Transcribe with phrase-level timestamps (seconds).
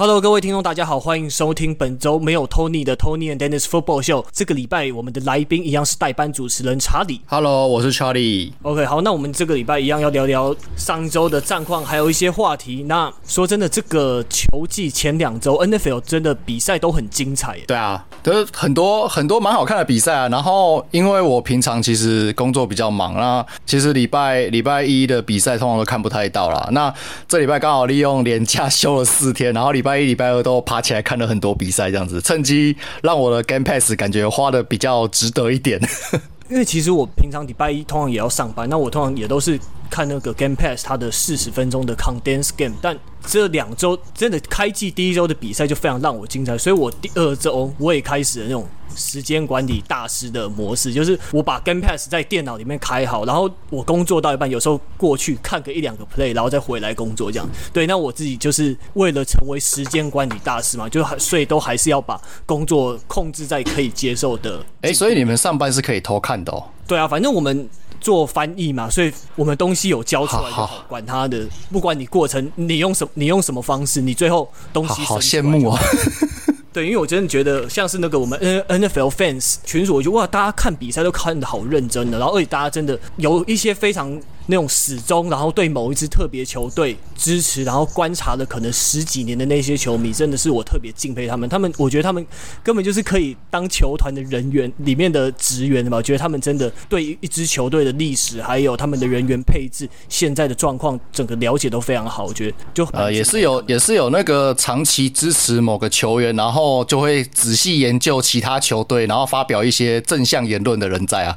[0.00, 4.24] Hello，各位听众，大家好，欢迎收听本周没有 Tony 的 Tony and Dennis Football Show。
[4.32, 7.20] 这个礼拜我们的来宾一样是代班主持人查理。
[7.26, 8.54] Hello，我是查理。
[8.62, 12.82] OK，好，那我们这个礼拜一样要聊聊上周的战况，还有一些话题。
[12.84, 17.58] 那说真的，这个球季前两周 NFL 真的比赛都很精彩。
[17.66, 20.28] 对啊，都很多很多蛮好看的比赛啊。
[20.30, 26.70] 然后因为我平常其实工作比较忙，那其实礼拜礼拜一的比赛通常都看不太到啦。
[26.72, 26.90] 那
[27.28, 29.89] 这礼拜刚好利用连假休了四天，然后礼拜。
[29.90, 35.80] 拜一、礼拜二都爬起来看了很多比赛，这样子趁机让我的 Game Pass 感觉花的比较值得一点。
[36.48, 39.58] 因为其实我平常礼拜一通常也要上班，那我通常也都是
[39.90, 48.66] 看那个 Game Pass 它的四十分钟的 Condensed Game，但这两周真的开季第一周的比赛就非常让我精彩，所以我第二周我也开始了那种。
[48.96, 57.48] 时间管理大师的模式，就是我把 Game Pass 在电脑里面开好，然后我工作到一半，有时候过去看个一两个 play，然后再回来工作这样。
[57.72, 64.58] 对，那我自己就是为了成为时间管理大师嘛，就还所以都还是要把工作控制在可以接受的。
[64.80, 66.64] 哎、欸，所以你们上班是可以偷看的哦。
[66.88, 75.78] 对啊，反正我们做翻译嘛，所以我们东西有交出来就好，好，管他的，不管你过程你用什么你用什么方式，你最后东西好羡慕哦。
[76.72, 91.48] 对，因为我真的觉得像是那个我们 N NFL fans 群组，我觉得哇，大家看比赛都看得好认真的，然后而且大家真的有一些非常那种始终，然后对某一支特别球队支持，然后观察了可能十几年的那些球迷，真的是我特别敬佩他们。
[91.48, 92.24] 他们我觉得他们
[92.62, 95.96] 根本就是可以当球团的人员里面的职员的嘛。
[95.96, 102.26] 我觉得他们真的对一支球队的历史，还有他们的人员配置、现在的状况，整个了解都非常好。
[102.26, 106.60] 我觉得就呃也是有也是有那个长期支持某个球员，然后。
[106.60, 111.34] 后就会仔细研究其他球队，然后发表一些正向言论的人在啊，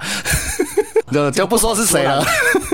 [1.14, 2.22] 就就不说是谁了。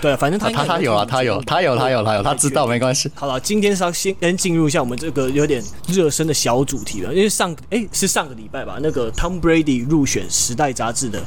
[0.00, 3.10] 对，反正他他他有啊，他有他有他有他有，他知道没关系。
[3.14, 11.22] 好了，今天是要先先进入一下我们这个有点热身的小主题了，因为上哎是上个礼拜吧，那个 Tom Brady 入选《时代》杂志的。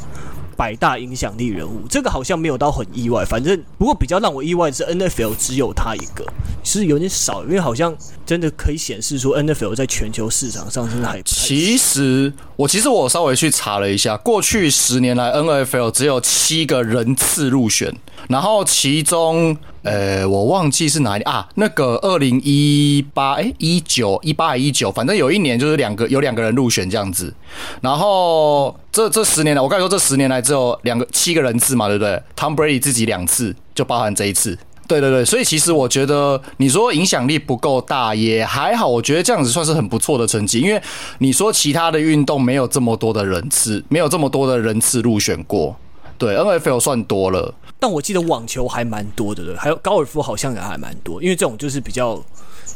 [0.56, 3.26] 百大影响力人物，这个好像没有到很意外。
[3.26, 6.26] 反正不过比较让我意外的是，NFL 只有他一个，
[6.64, 11.22] 是有点少，因为好像真的可以显示出，NFL 在全球市场上真的还。
[11.24, 17.94] 其实我其实我稍微去查了一下，过去十年来，NFL 只有七个人次入选，
[18.30, 19.58] 然后其中。
[19.84, 21.48] 呃，我忘记是哪里啊？
[21.56, 27.34] 那个二零一八哎，一九一八还一九，反正有一年就是两个有两个人入选这样子。
[27.82, 34.58] 然后这这十年来，我刚才说这十年来只有两个七个人次嘛，对不对？Tom Brady 自己两次，就包含这一次。
[34.88, 40.60] 对对对，所以其实我觉得你说影响力不够大也还好，我觉得这样子算是很不错的成绩。
[40.60, 40.82] 因为
[41.20, 45.76] 你说其他的运动没有这么多的人次，没有这么多的人次入选过。
[46.18, 52.18] 对，NFL 算多了，但我记得网球还蛮多的，对，还有高尔夫好像也还蛮多，因为这种就是比较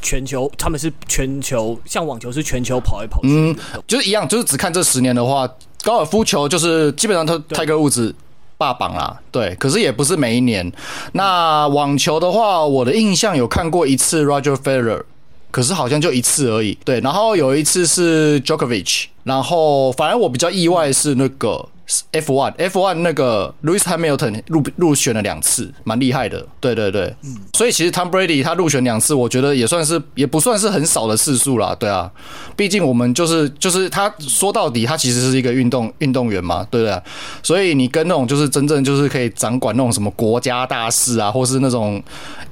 [0.01, 3.56] 全球，他们是全球，像网球是全球跑一跑去，嗯，
[3.88, 5.50] 就是一样，就是只看这十年的话，
[5.81, 8.13] 高尔夫球就是基本上他泰格伍兹
[8.57, 10.69] 霸榜啦，对，可是也不是每一年。
[11.13, 15.03] 那网球的话，我的印象有看过一次 Roger Federer，
[15.51, 21.69] 可是好像就一次而已，对，然后有一次是 Djokovic，然后反而我比较意外是那个。
[22.11, 26.45] F1 F1 那个 Lewis Hamilton 入入选了两次，蛮厉害的。
[26.59, 31.73] 对对对，嗯，所以其实 Tom Brady 他入选两次，我觉得也算是也不算是很少的次数啦。
[31.79, 32.11] 对啊，
[32.57, 37.01] 毕竟我们就是就是他说到底，他其实是一个运动运动员嘛，对不对？
[37.41, 42.03] 所以你跟那种就是真正就是可以掌管那种什么国家大事啊，或是那种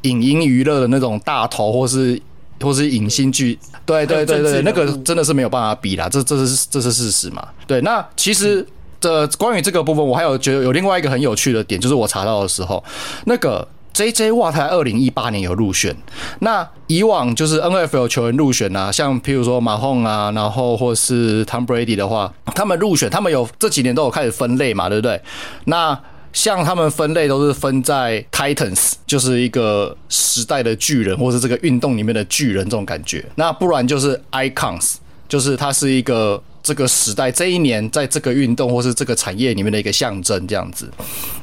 [0.03, 2.17] 影音娱乐的那种大头，或是
[2.61, 7.45] 或是影星剧，对对对对，那个真的是没有办法比啦，这这是这是事实嘛。
[7.67, 8.65] 对，那其实。
[9.01, 12.83] 嗯的关于这个部分，我还有觉得有另外一个很有趣的点，就是我查到的时候，
[13.25, 14.31] 那个 J.J.
[14.31, 15.95] Watt 他二零一八年有入选。
[16.39, 25.21] 那以往就是 N.F.L 球员入选啊，像譬如说马洪啊，然后或是 Tom Brady 的话，他们入选，他们有这几年都有开始分类嘛，对不对？
[25.65, 25.97] 那
[26.33, 33.23] 像他们分类都是分在 Titans，就是一个时代的巨人，或是这个运动里面的巨人这种感觉。
[33.35, 34.95] 那不然就是 Icons，
[35.29, 36.41] 就是它是一个。
[36.65, 40.89] 这个时代，这一年，在这个运动或是这个产业里面的一个象征，这样子。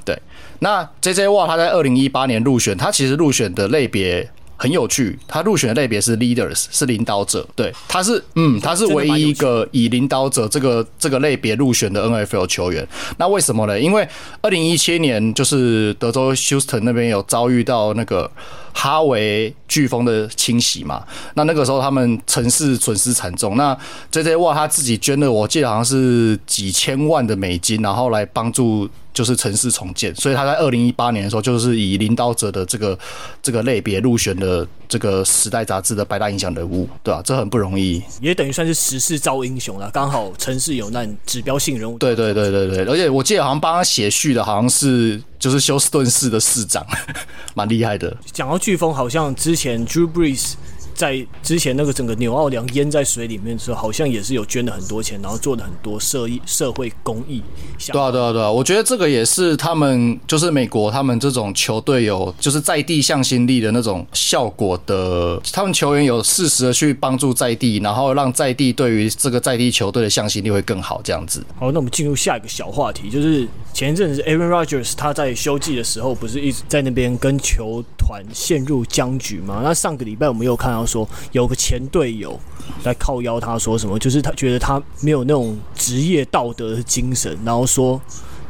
[0.04, 0.20] 对，
[0.58, 7.46] 那 JJ Watt 他在二零一八年入选，他其实入选的类别很有趣，他入选的类别是 Leaders，是领导者。
[7.54, 12.84] 对，他是，嗯，他是唯一一个以领导者这个这个类别入选的 NFL 球员。
[13.16, 13.78] 那为什么呢？
[13.78, 14.08] 因为
[14.40, 18.28] 二零一七年就是德州休斯顿那边有遭遇到那个。
[18.72, 21.04] 哈维飓风的侵袭嘛，
[21.34, 23.56] 那那个时候他们城市损失惨重。
[23.56, 23.76] 那
[24.10, 32.98] JJ 哇他自己捐了，我记得好像是几千万的美金，然后来帮助就是城市重建，所以他在二零一八年的时候，就是以领导者的这个
[33.42, 37.22] 这个类别入选了这个时代杂志的百大影响人物，对吧、啊？
[37.24, 39.90] 这很不容易，也等于算是时势造英雄了。
[39.92, 41.98] 刚好城市有难，指标性人物。
[41.98, 46.86] 对对对对对，而且我记得好像帮他写序的，好像是就是休斯顿市的市长，
[47.54, 48.16] 蛮厉害的。
[48.32, 50.54] 讲到飓风，好像之前 Drew Brees。
[50.94, 57.42] 在之前那个整个纽奥良淹在水里面的时候，好像也是有捐了很多钱，然后做了很多社益社会公益。
[57.88, 58.50] 对啊，对啊，对啊！
[58.50, 71.44] 我觉得这个也是他们就是美国他们这种球队有就是在地向心力的那种效果的，他们球员有适时的去帮助在地，然后让在地对于这个在地球队的向心力会更好，这样子。
[71.58, 79.62] 好，那我们进入下一个小话题，就是前一阵子 Aaron Rodgers 他在休季的时候，不是一直在那边跟球团陷入僵局吗？
[79.64, 80.81] 那上个礼拜我们又看到。
[80.86, 82.38] 说有个前队友
[82.84, 83.98] 来靠邀，他说什么？
[83.98, 88.00] 就是他觉得他没有那种职业道德的精神，然后说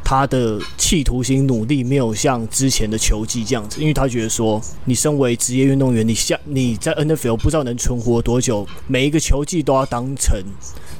[0.03, 10.37] 他的企图心努力没有像之前的球技这样子，因为他觉得说，你身为职业运动员，你像你在 NFL 不知道能存活多久，每一个球技都要当成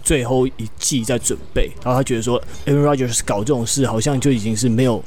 [0.03, 5.01] 最后一季在准备，然后他觉得说，Aaron Rodgers 搞这种事好像就已经是没有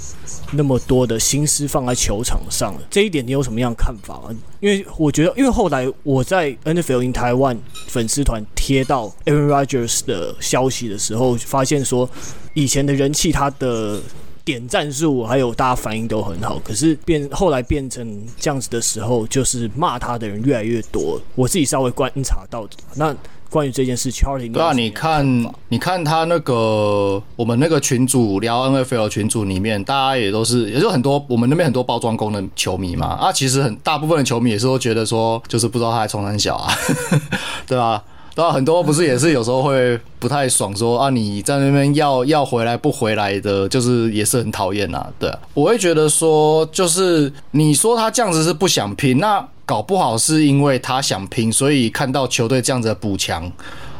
[0.52, 2.80] 那么多的心思放在球场上了。
[2.90, 4.34] 这一点你有什么样的看法吗？
[4.60, 7.56] 因为我觉得，因为后来我在 NFL in 台湾
[7.88, 12.08] 粉丝团贴到 Aaron Rodgers 的消息的时候，发现说
[12.54, 14.00] 以前的人气他的
[14.46, 21.20] 点赞数还有大家反应都很好，可是变后来变成这样子的时候，就是骂他的人越来越多。
[21.34, 23.14] 我自己稍微观察到的那。
[23.48, 25.24] 关于这件事，Charlie，对啊，你看，
[25.68, 33.06] 你看他那个我们那个群组聊 NFL 群组里面，大家也都是，也就很多我们那边很多包装工的球迷嘛。
[33.06, 36.74] 啊，其实很大部分的球迷也是都觉得说，就是不知道他还冲三小啊，
[37.68, 38.02] 对吧？
[38.36, 45.08] 对啊，很多不是也是有时候会不太爽，说啊你在那边要要回来不回来的，就是也是很讨厌啊。
[45.18, 49.44] 对啊，我会觉得说，就是你说他这样子是不想拼，那。
[49.68, 53.50] 搞不好是因为他想拼，所以看到球队这样子的补强，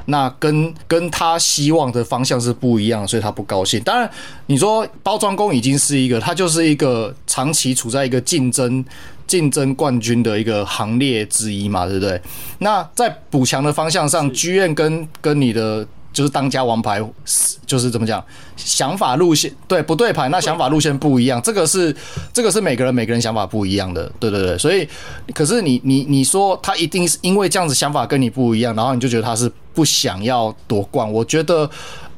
[0.06, 3.80] 那跟跟他希望的方向是不一样，所以他不高兴。
[3.82, 4.10] 当然，
[4.46, 8.84] 你说包装工已经是一个，他就是一个长期处在一个竞争
[9.26, 12.20] 竞争冠军的一个行列之一嘛，对不对？
[12.58, 15.86] 那在补强的方向上，剧院跟跟你的。
[16.16, 16.98] 就是当家王牌，
[17.66, 18.24] 就是怎么讲，
[18.56, 20.30] 想法路线对不对牌？
[20.30, 21.94] 那想法路线不一样，这个是
[22.32, 24.56] 这个是每个人每个人想法不一样的，对对对。
[24.56, 24.88] 所以，
[25.34, 31.12] 可是你你你说他一定是因为这样子想法跟你不一样，然后你就觉得他是不想要夺冠？
[31.12, 31.68] 我觉得，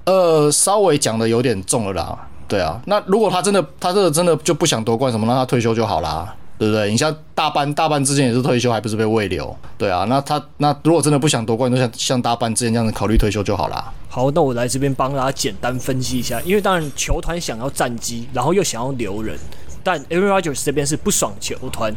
[0.04, 2.16] 呃，稍微讲的有点重了啦。
[2.46, 6.32] 对啊，那如果他真的他这个真的就不想夺冠，什么让他退休就好啦。
[6.58, 6.90] 对不对？
[6.90, 9.56] 你像大班，大班之前也是退休，还不是被慰留？
[9.78, 13.92] 对啊，那他那如果真的不想夺冠，就像像大班之前这样子考虑退休就好啦。
[14.08, 19.38] 好，那我来这边帮大家简单分析一下，因为当然球团想要战绩，然后又想要留人，
[19.84, 21.94] 但 Aaron Rodgers 这边是不爽球团，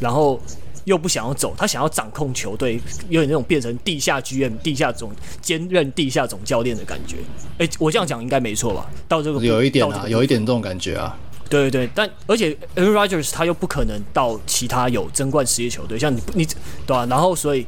[0.00, 0.40] 然后
[0.84, 2.80] 又不想要走，他想要掌控球队，
[3.10, 5.10] 有点那种变成地下 GM、地下总
[5.42, 7.16] 兼任地下总教练的感觉。
[7.58, 8.90] 哎，我这样讲应该没错吧？
[9.06, 11.14] 到这个有一点啊，有一点这种感觉啊。
[11.48, 16.54] 对对对，但而且 Aaron Rodgers 他又不可能到其他有争冠实力球队，像你你对
[16.88, 17.06] 吧、啊？
[17.06, 17.66] 然后所以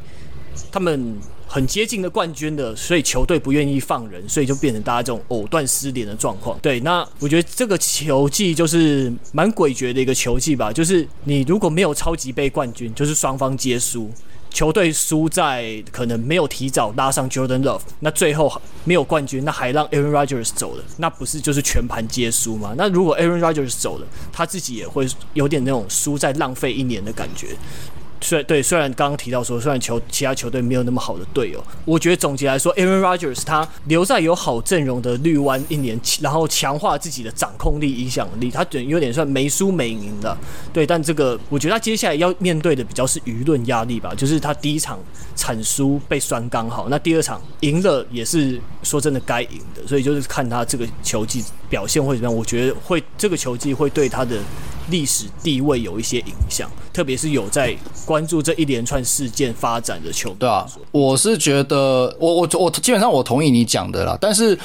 [0.72, 6.58] 他们很接近的冠军的，所以球队不愿意放人，所以就变成大家这种藕断丝连的状况。
[6.60, 14.10] 对，那我觉得这个球技就是蛮诡谲的一个球技吧，就是你如果没有超级杯冠军，就是双方皆输。
[14.54, 18.50] 球队输在可能没有提早拉上 Jordan Love，那最后
[18.84, 22.72] 没有冠军，那还让 Aaron Rodgers 走了，那不是就是全盘皆输吗？
[22.78, 27.48] 那如果 Aaron Rodgers 走了，他自己也会有点那种输在浪费一年的感觉。
[28.20, 40.34] 虽对，虽然刚刚提到说，虽然球其他球队没有那么好的队友，我觉得总结来说，Aaron Rodgers 他留在有好阵容的绿湾一年，然后强化自己的掌控力、影响力，他有点算没输没赢的。
[40.72, 44.98] 对，但这个我觉得他接下来要面对的比较是舆论压力吧，就是他第一场
[45.34, 52.34] 惨输被酸刚好，那第二场赢了也是说真的该赢的，所以就是看他这个球技表现会怎么样。
[52.34, 54.38] 我觉得会这个球技会对他的。
[54.90, 57.74] 历史地位有一些影响，特别是有在
[58.04, 60.36] 关注这一连串事件发展的球队。
[60.40, 64.58] 对啊，我是觉得，我我我基本上我同意你讲的啦，但是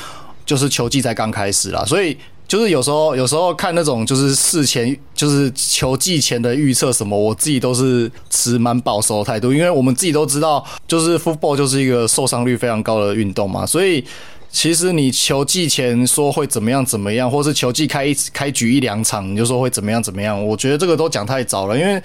[0.45, 14.03] 就是球季才刚开始啦，所以就是有时候有时候看那种就是事前就是球季前的预测什么，我自己都是持蛮保守的态度，因为我们自己都知道，就是 football 就是一个受伤率非常高的运动嘛，所以。
[14.51, 22.01] 其实你球季前说会怎么样怎么样，或是球季开一开局一两场你就说会怎么样怎么样，我觉得这个都讲太早了，因为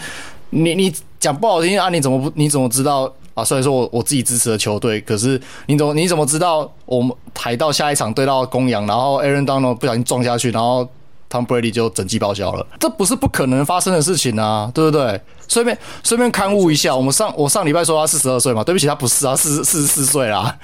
[0.50, 3.42] 你你讲不好听啊，你怎么不你怎么知道啊？
[3.42, 10.88] 虽然说我我自己支持的球队，可是你怎么你怎么知道我们台到下一场对到公羊，然后 Aaron Donald 不小心撞下去，然后。
[11.34, 15.20] Tom Brady 就整季报销了，这不是不可能发生的事情啊，对不对？
[15.48, 20.56] 顺便顺便刊误一下，我们上我上礼拜说他四十二岁嘛，对不起，他不是啊，四四十四岁啦，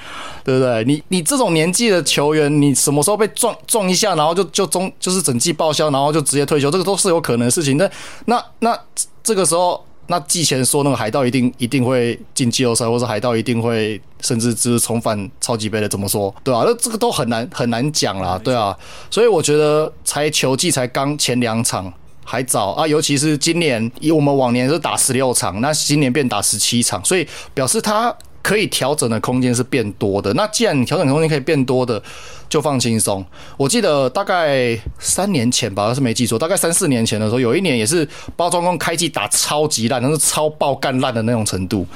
[0.45, 0.85] 对不对？
[0.85, 7.77] 你你这种年纪的球员，你什么时候被撞撞一下，然后就就中就是整季报销，然后就直接退休，这个都是有可能的事情。
[7.77, 7.91] 那
[8.27, 8.79] 那那
[9.25, 9.85] 这个时候。
[10.11, 16.35] 那季前说那个海盗一定一定会进季后赛，或者海盗一定会甚至就是重返超级杯的，怎么说？
[16.43, 18.77] 对啊，那这个都很难很难讲啦，对啊。
[19.09, 21.93] 所以我觉得才球季才刚前两场
[22.25, 28.13] 还早啊，尤其是今年以我们往年是打十六场，那今年变打十七场，所以表示他。
[28.43, 30.33] 可以调整的空间是变多的。
[30.35, 32.03] 那既然调整空间可以变多的，
[32.49, 33.25] 就放轻松。
[33.57, 41.87] 我记得大概三年前吧，是没记错，大概三四年前的时候，有一年也是包装工开季打超级烂，那是超爆干烂的那种程度。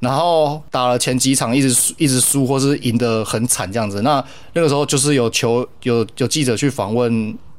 [0.00, 4.02] 然后打了前几场一直一直输，或是赢得很惨这样子。
[4.02, 4.22] 那
[4.52, 7.10] 那个时候就是有球有有记者去访问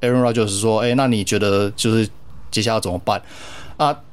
[0.02, 2.08] Aaron Rodgers 说：“哎，那你觉得就是
[2.52, 3.20] 接下来怎么办？”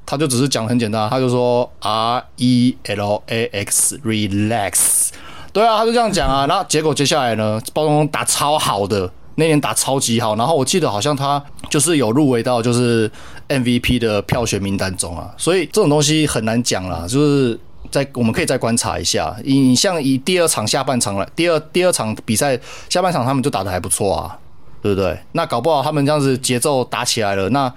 [0.04, 0.08] 啊。
[0.12, 5.08] 他就只是讲很简单，他就说 R E L A X relax，
[5.54, 6.44] 对啊，他就这样讲啊。
[6.50, 13.10] 那结果接下来呢，包装打超好的，那年打超级好，然后我记得好像他就是有入围到就是
[13.48, 15.32] MVP 的票选名单中啊。
[15.38, 17.58] 所以这种东西很难讲啦，就是
[17.90, 19.34] 在我们可以再观察一下。
[19.44, 22.58] 你像以第二场下半场了，第二第二场比赛
[22.90, 24.36] 下半场他们就打的还不错啊，
[24.82, 25.18] 对不对？
[25.32, 27.72] 那搞不好他们这样子节奏打起来了，那。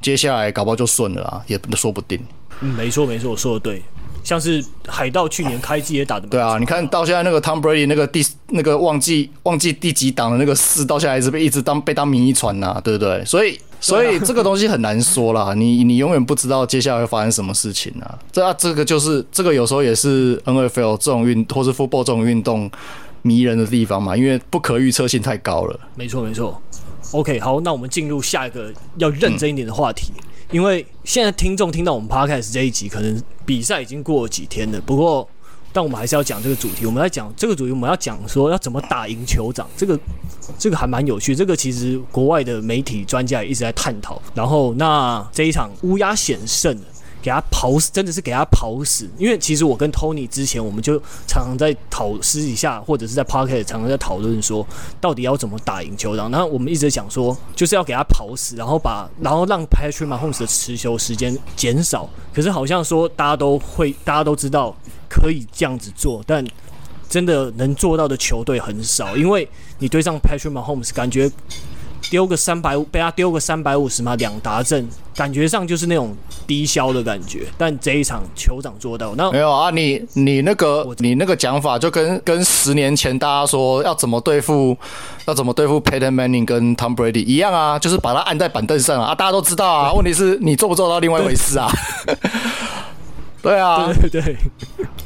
[0.00, 2.18] 接下来搞不好就顺了啊，也说不定。
[2.60, 3.82] 嗯，没错没错，我说的对。
[4.22, 13.24] 像是海盗去年开机也打得对啊，你看到现在那个 Tom Brady 那个第那个忘记忘记第几档的那个四，到现在还是被一直当被当名医传呐，对不对？
[13.24, 18.18] 所以所以这个东西很难说啦，你你永远不知道接下来会发生什么事情啊。
[18.30, 22.70] 这啊这个就是这个有时候也是 NFL 这种运或是 football 这种运动
[23.22, 25.80] 迷人的地方嘛，因为不可预测性太高了。
[25.94, 26.60] 没错没错。
[27.12, 30.12] OK，好，那我们进入下一个要认真一点的话题，
[30.50, 34.80] 因为现在听众听到我们 Podcast 这一集，可能比赛已经过了几天了。
[34.80, 35.28] 不过，
[35.72, 36.86] 但我们还是要讲这个主题。
[36.86, 39.68] 我们来讲这个主题，我们要讲说要怎么打赢酋长。
[39.76, 39.98] 这个
[40.58, 41.34] 这个还蛮有趣。
[41.34, 44.22] 这个其实国外的媒体专家也一直在探讨。
[44.34, 46.78] 然后，那这一场乌鸦险胜。
[47.22, 49.08] 给他跑死，真的是给他跑死。
[49.18, 54.66] 因为其实我跟 Tony 之前，我们就常常在讨私底下，或者是在 Podcast 常常在讨论说，
[55.00, 56.30] 到底要怎么打赢酋长。
[56.30, 62.08] 然后我们一直想说，就是要给他跑死，然后把，然后让 Patrick Mahomes 的持球时间减少。
[62.32, 64.74] 可是好像说大家都会，大家都知道
[65.08, 66.44] 可以这样子做，但
[67.08, 69.16] 真的能做到的球队很少。
[69.16, 69.48] 因为
[69.78, 71.30] 你对上 Patrick Mahomes，感觉。
[72.10, 76.14] 丢个三百五，被他丢个三百五十码两达阵，感觉上就是那种
[76.44, 77.46] 低消的感觉。
[77.56, 79.70] 但这一场酋长做到，那没有啊？
[79.70, 84.76] 你你那个你那个讲法，就跟跟十年前大家说要怎么对付
[85.26, 89.92] 要怎么对付 Peyton Manning 跟 Tom Brady 一样啊，就是把他按在板凳上啊，大家都知道啊。
[89.92, 91.70] 问题是你做不做到另外一回事啊？
[93.42, 94.36] 对啊，对对对，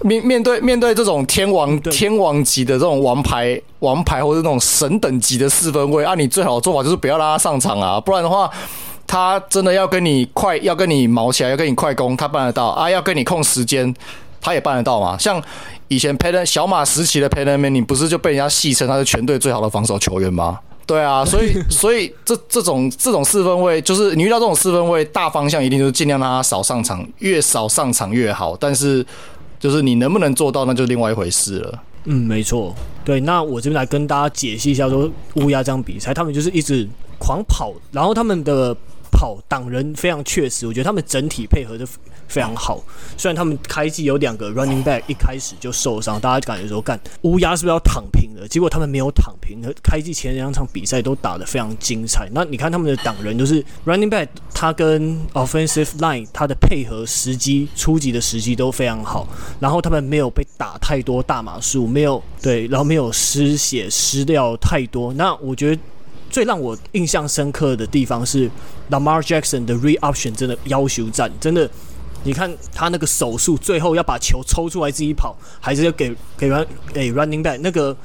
[0.02, 8.50] 面面对面对这种天王天王级的这种王牌王牌或者那种神等级的四分卫啊，你最好的做法就是不要让他上场啊，不然的话，
[9.06, 13.94] 他真的要跟你快，要跟你毛起来，要跟你快攻，他办得到啊，要跟你控时间，
[14.40, 15.16] 他也办得到嘛。
[15.16, 15.40] 像
[15.86, 20.58] 以前 Peyton 小马时期的 Peyton Manning 不是就被人家戏称他是全队最好的防守球员吗？
[20.86, 28.56] 对啊，所以 所以这这种这种四分位，就是你遇到这种四分位，大方向一定就是尽量让他少上场，越少上场越好。
[28.56, 29.04] 但是
[29.58, 31.82] 就是你能不能做到，那就另外一回事了。
[32.04, 32.74] 嗯，没错。
[33.02, 36.86] 对，那我这边来跟大家解析一下，说乌鸦这样比赛，他们就是一直
[37.18, 38.76] 狂跑，然后他们的
[39.14, 41.86] 跑挡人非常确实，我觉得他们整体配合的。
[42.26, 42.82] 非常好，
[43.18, 48.48] 虽然他们开季有两个 running back 一开始就受伤，大家就感觉说干乌鸦是不是要躺平了？
[48.48, 52.26] 结果他们没有躺平，开季前两场比赛都打得非常精彩。
[52.32, 59.28] 那你看他们的挡人，就是 running back，他跟 offensive line 他的配合时机、初级的时机都非常好，
[59.60, 65.12] 然后他们没有被打太多大码数，没有对，然后没有失血失掉太多。
[65.12, 65.82] 那我觉得
[66.34, 68.50] 最让我印象深刻的地方是
[68.90, 71.70] Lamar Jackson 的 Reoption 真的要求战，真的。
[72.24, 77.96] 你看他那个手速，最后要把球抽出来自己跑，还是要给给 run 给 running back 那个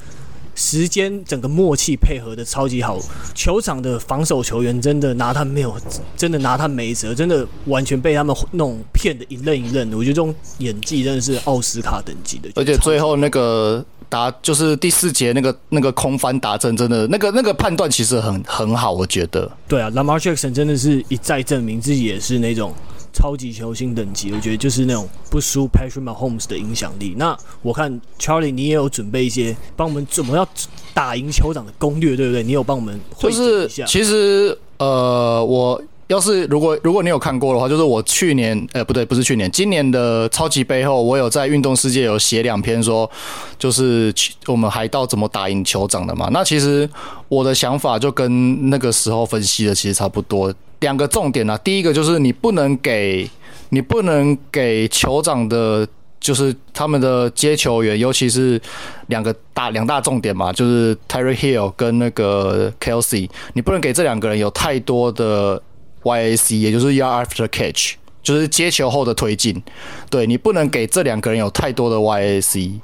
[0.54, 3.00] 时间，整个默契配合的超级好。
[3.34, 5.74] 球场的防守球员真的拿他没有，
[6.16, 9.96] 真的拿他没辙，真的完全被他们弄骗的一愣一愣的。
[9.96, 12.48] 我觉得这种演技真的是奥斯卡等级的。
[12.54, 19.50] 而且最后那个打就是第四节那个那个空翻打阵，真的那个那个判断其实很很好，我觉得。
[19.66, 22.74] 对啊，Lamar Jackson 真的是一再证明自己也是那种。
[23.12, 27.12] 超级球星等级，我觉得就是那种不输 Patrick Mahomes 的影响力。
[27.18, 30.48] 那我看 Charlie，你也有准备一些帮我们怎么要
[30.94, 32.44] 打赢酋长的攻略，对不对？
[32.44, 33.00] 你有帮我们。
[33.18, 35.82] 就是其实呃，我。
[36.10, 43.08] 要是如果如果你有看过的话，就是我去年，呃，不对，不是去年，今年的超级杯后，我有在运动世界有写两篇说，
[43.56, 44.12] 就是
[44.46, 46.28] 我们海盗怎么打赢酋长的嘛。
[46.32, 46.88] 那其实
[47.28, 50.52] 我的想法就跟那个时候分析的其实差不多。
[50.80, 53.30] 两个重点啊，第一个就是你不能给，
[53.68, 55.86] 你不能给酋长的，
[56.18, 58.60] 就是他们的接球员，尤其是
[59.06, 65.62] 两个大两大重点嘛，就是 Terry Hill 跟那个 Kelsey，你不能给这两个人有太多的。
[66.02, 69.62] YAC 也就是 Yard After Catch，就是接球后的推进。
[70.10, 72.80] 对，你不能给这两个人有太多的 YAC。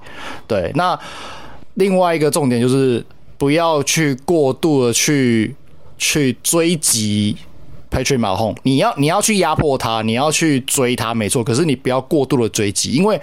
[0.47, 0.99] 对，那
[1.75, 3.05] 另外一个重点就是
[3.39, 5.55] 不要去过度的去
[5.99, 7.37] 去追击
[7.91, 8.57] Patrick Mahomes。
[8.63, 11.43] 你要你要去压迫他，你要去追他，没错。
[11.43, 13.21] 可是你不要过度的追击，因为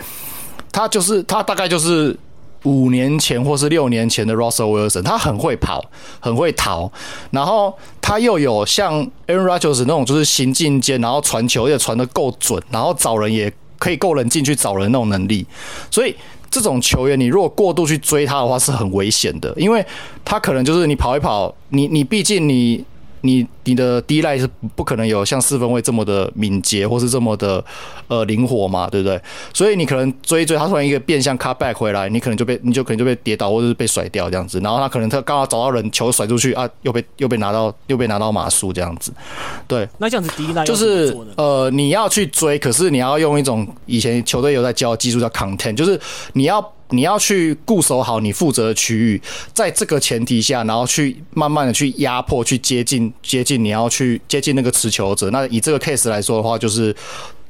[0.72, 2.18] 他就是他大概就是。
[2.64, 5.84] 五年前或是六年前的 Russell Wilson，他很会跑，
[6.20, 6.92] 很会逃，
[7.32, 15.46] 然后他又有像 Aaron Rodgers 那种就是行进间，然后传球也传得够准，然后找人也可以够冷静去找人那种能力，
[15.92, 16.16] 所以
[16.50, 19.86] 这种球员你如果过度去追他的话是很危险的，因为
[20.26, 22.84] 他可能就是你跑一跑，你你毕竟你。
[23.26, 27.64] 你你的 D-line 是不可能有像四分卫这么的敏捷，或是这么的
[28.10, 29.20] 呃灵活嘛，对不对？
[29.54, 34.60] 所以你可能追一追，他突然一个变向 cut back 回来，你可能就被你就可能就被跌倒，或者是被甩掉这样子。
[34.60, 39.14] 然后他可能他刚好找到人，球甩出去啊，又被又被拿到又被拿到码数这样子。
[39.68, 46.00] 对，那这样子 D-line 就是呃你要去追，可是你要用一种以前球队有在教技术叫 content，就是
[46.34, 46.74] 你要。
[46.94, 49.22] 你要去固守好你负责的区域，
[49.54, 55.30] 在这个前提下，然后去慢慢的去压迫，去接近接近你要去接近那个持球者。
[55.32, 56.96] 那以这个 case 来说的话，就是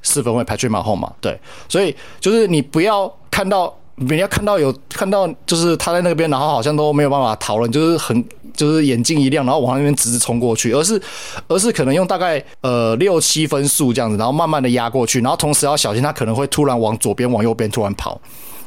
[0.02, 8.24] 四分卫排在马后嘛，对，所以就是你不要看到，人家看到有看到，就是他在那边，然后好像都没有办法逃了，就是很
[8.56, 11.00] 就是眼睛一亮，然后往那边直直冲过去，而是
[11.48, 18.20] 而是可能用大概呃六七分速这样子，然后慢慢的压过去，然后同时要小心他可能会突然往左边往右边突然跑。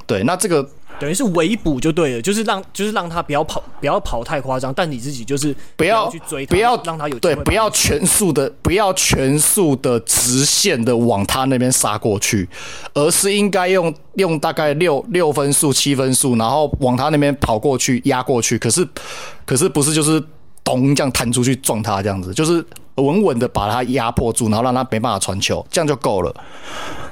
[0.07, 0.65] 对，那这个
[0.99, 12.49] 等于是围捕就对了，就是让就是让他不要跑，不要跑太夸张，但你自己就是不要，不要去追他，不要让他有对，不要全速的，不要全速的直线的往他那边杀过去，
[12.95, 18.59] 而是应该用用大概六六分速、七分速，然后往他那边跑过去压过去。
[18.59, 18.87] 可是
[19.45, 20.23] 可是不是就是
[20.65, 22.65] 咚这样弹出去撞他这样子，就是
[22.97, 26.35] 稳稳的把他压迫住，然后让他没办法传球，这样就够了。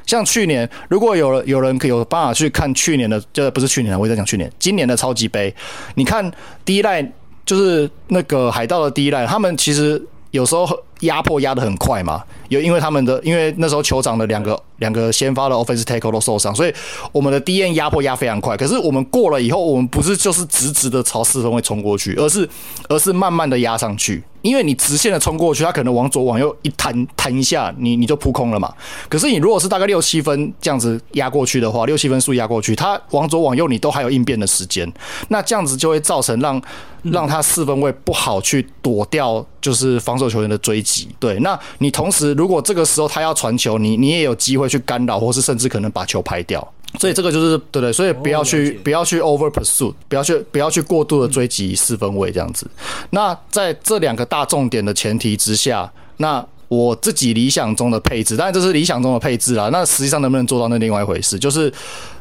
[0.07, 5.55] 像去年，如果有有人可有办法去看去年的，这不是去年，我在讲去年，今年的超级杯，
[5.95, 6.31] 你看
[6.65, 7.03] 第一代
[7.47, 10.69] 就是那个海盗的第一代，他们其实有时候
[11.01, 16.75] 压迫压得很快嘛，有因为他们的因为那时候酋长的两个两个先发的 offensive tackle 都受伤，所以
[17.11, 18.57] 我们的 DN 压迫压非常快。
[18.57, 22.47] 可是我们过了以后，我们不是就是直直的朝四分卫冲过去，而是
[22.89, 24.23] 而是慢慢的压上去。
[24.45, 28.71] 因为你直线的冲过去，他可能往左往右一弹弹一下，你你就扑空了嘛。
[29.09, 34.93] 可是你如果是大概六七分这样子压过去的话，六七分数压过去，他往左往右你都还有应变的时间。
[35.29, 36.63] 那这样子就会造成让
[37.05, 41.09] 让他四分位不好去躲掉，就是防守球员的追击。
[41.19, 46.67] 对，那你同时如果这个时候他要传球，你你也有机会去干扰，或是甚至可能把球拍掉。
[46.99, 52.67] 所以这个就是对对，所以不要去不要去 over pursuit，不要去不要去过度的追击四分位这样子。
[53.11, 59.69] 那在这两个大重点的前提之下，那我自己理想中的配置，当然这是理想中的配置啦。
[59.71, 61.73] 那实际上能不能做到，那另外一回事，就是。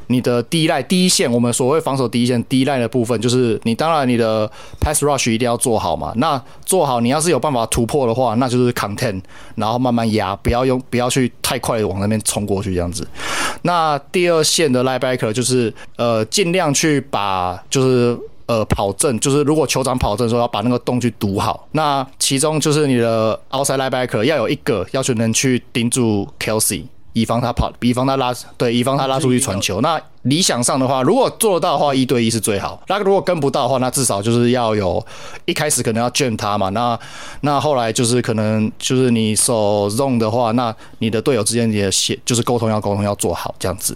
[0.07, 4.47] 你的第一赖第一线，我们所谓防守第一线第一赖的部分，就是你当然你的
[4.81, 6.11] pass rush 一定要做好嘛。
[6.17, 9.19] 那做好，你要是有办法突破的话，那就是 contain，
[9.55, 13.07] 然后慢慢压，不要用不要去太快的往那边冲过去这样子。
[13.61, 18.19] 那第二线的 linebacker 就是呃尽量去把就是
[18.53, 21.67] 呃跑正，就是如果酋长跑正的时候要把那个洞去堵好。
[21.71, 26.83] 那其中就是你的 outside linebacker 要有一个要求能去盯住 Kelsey。
[27.15, 29.81] 以防他跑，以防他拉，对，以防他拉出去传球。
[29.81, 32.81] 那理想上的话，如果做得到的话，一对一是最好。
[32.87, 35.05] 那如果跟不到的话，那至少就是要有
[35.45, 36.69] 一开始可能要 jam 他嘛。
[36.69, 36.99] 那
[37.41, 43.95] 那后来就是可能就是你手 zone 的话，那你的队友之间也写就是沟通要沟通要做好这样子。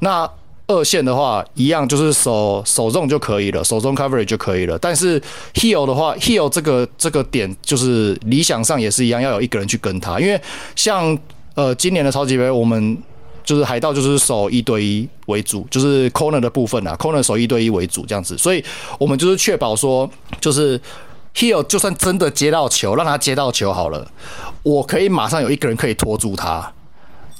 [0.00, 0.30] 那
[0.68, 4.78] 二线的话，一样就是守守 zone 就可以了，守中 coverage 就可以了。
[4.78, 5.20] 但是
[5.54, 10.40] heel 的话，heel 这个这个点就是理想上也是一样，要有一个人去跟他，因为
[10.76, 11.18] 像。
[11.54, 12.96] 呃，今年的超级杯，我们
[13.42, 18.64] 就是海盗，就是守一对一为主，就是 corner 的部分啊，corner 守一对一为主这样子，所以
[18.96, 20.08] 我们就是确保说，
[20.40, 20.80] 就是
[21.34, 24.08] heel 就算真的接到球，让他接到球好了，
[24.62, 26.72] 我可以马上有一个人可以拖住他，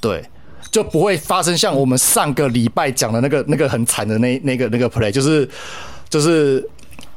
[0.00, 0.24] 对，
[0.70, 5.48] 就不会发生像我们上个礼拜讲的那个那个很惨的那那个那个 play，就是
[6.08, 6.68] 就是。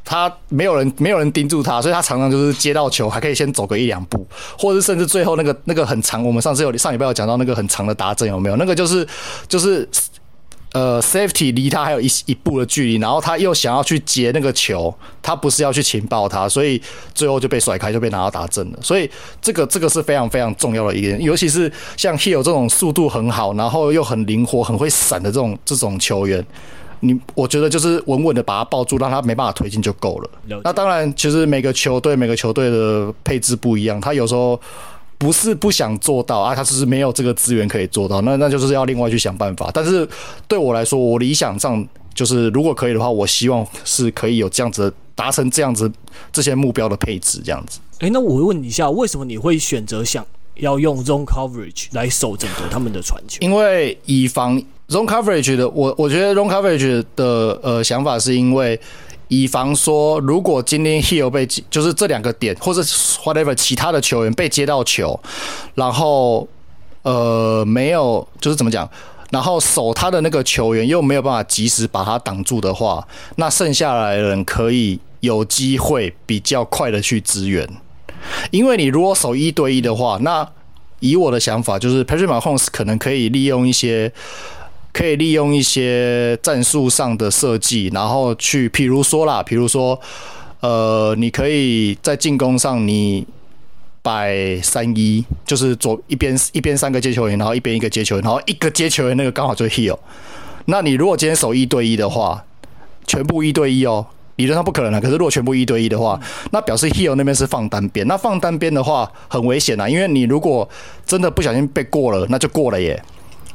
[0.04, 8.56] 他没有人没有人盯住他，所以他常常就是接到球还可以先走个一两步，或者甚至最后那个那个很长，我们上次有上礼拜有讲到那个很长的打阵有没有？
[8.58, 9.08] 那个就是
[9.48, 9.88] 就是。
[10.74, 16.82] 呃，safety 离他还有一一步的距离，然后他又想要去截那个球，他不是要去情报他，所以
[17.14, 18.80] 最后就被甩开，就被拿到打正了。
[18.82, 19.10] 所以
[19.42, 26.46] 这个这个是非常非常重要的一点，尤其是像 Hill 这种速度很好，然后又很灵活、很会闪的这种这种球员，
[27.02, 30.30] 你我觉得就是稳稳的把他抱住，让他没办法推进就够了。
[30.48, 30.62] 了。
[30.64, 34.58] 那当然，其实每个球队每个球队的配置不一样，他有时候。
[35.22, 39.70] 不是不想做到啊，他只是没有这个资源可以做到，那那就是要另外去想办法。
[39.72, 40.08] 但是
[40.48, 45.92] 对我来说，我理想上就是如果可以的话，我希望是可以有这样子达成这样子
[46.34, 47.80] 这些目标的配置，这样子。
[48.00, 53.38] 诶、欸，那我问你一下，为什么你会选择想要用 zone coverage 来守整个他们的传球？
[53.42, 58.80] 因为以防 zone coverage 的，我我觉得 zone coverage 的呃想法是因为。
[59.34, 65.18] 以防说，如果今天 Hill 被就是这两个点，或者 whatever 其他的球员被接到球，
[65.74, 66.46] 然后
[67.04, 68.90] 呃没有就是怎么讲，
[69.30, 77.66] 然后守他的那个球员又没有办法及时把他挡住的话，那剩下来的人可以有机会比较快的去支援。
[78.52, 80.46] 因为你如果守一对一的话，那
[81.00, 84.12] 以我的想法就是 Patrick Mahomes 可能可以利用一些。
[84.94, 90.00] 可以利用一些战术上的设计，然后去，譬如说啦，譬如说，
[90.60, 93.26] 呃，你可以在进攻上你
[94.02, 99.98] 摆三一，就是左一边一边三个接球员，然后一边一个接球员，然后一个接球员那个刚好就是 heal。
[100.66, 102.44] 那你如果今天守一对一的话，
[103.08, 105.00] 全部一对一哦，理论上不可能的。
[105.00, 106.20] 可是如果全部一对一的话，
[106.52, 110.68] 那表示 heal 那边是放单边，那放单边的话很危险啊，因为你如果
[111.06, 113.02] 真的不小心被过了，那就过了耶。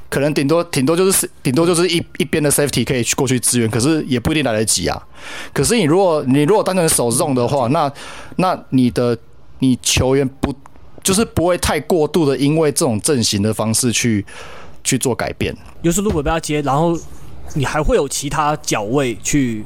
[0.09, 5.03] 可能顶多顶多就是顶多就是一一边的 safety 可以去过去支援，可是也不一定来得及啊。
[5.53, 7.93] 可是你如果你如果单纯守 zone 的话，那
[8.37, 9.19] 那你的
[9.59, 10.55] 你球员不
[11.03, 14.25] 就是不会太过度的因为这种阵型的方式去
[14.85, 15.53] 去做改变。
[15.83, 16.97] 有时候如果被他接，然后
[17.55, 19.65] 你还会有其他脚位去，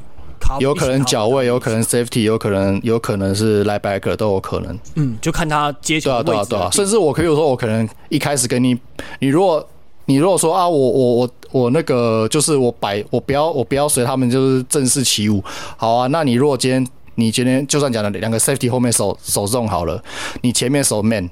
[0.59, 4.79] 有可能脚位，有可能 safety，有可能有可能是 linebacker 都有可能。
[4.95, 6.09] 嗯，就看他接球。
[6.09, 6.69] 对啊，对啊，对啊。
[6.71, 8.75] 甚至我可以说，我可能一开始跟你，
[9.19, 9.67] 你如果。
[10.11, 15.41] 你如果说啊，我我我我那个就是我摆我不要我不要随他们就是正式起舞，
[15.77, 16.07] 好啊。
[16.07, 20.03] 那你如果今天你今天就算讲了两个 safety 后面手手重好了，
[20.41, 21.29] 你前面手 man，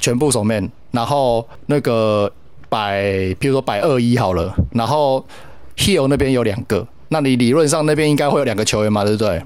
[0.00, 2.30] 全部手 man，然后那个
[2.68, 3.02] 摆，
[3.40, 5.24] 譬如说摆二一好了，然后
[5.76, 9.42] heel 那边有两个，那你理论上那边应该会有两个球员嘛，对不对？